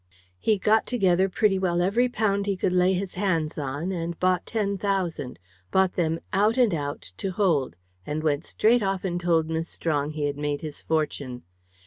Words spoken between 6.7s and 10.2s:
out, to hold and went straight off and told Miss Strong